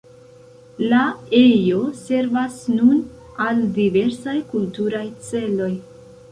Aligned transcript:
La 0.93 1.01
ejo 1.39 1.81
servas 1.99 2.57
nun 2.79 3.03
al 3.47 3.63
diversaj 3.79 4.37
kulturaj 4.55 5.07
celoj. 5.31 5.73